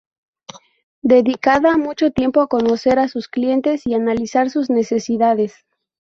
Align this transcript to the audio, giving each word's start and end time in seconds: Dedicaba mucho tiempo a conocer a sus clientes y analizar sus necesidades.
Dedicaba 1.03 1.77
mucho 1.77 2.09
tiempo 2.11 2.41
a 2.41 2.47
conocer 2.47 2.97
a 2.97 3.07
sus 3.07 3.27
clientes 3.27 3.85
y 3.85 3.93
analizar 3.93 4.49
sus 4.49 4.71
necesidades. 4.71 5.53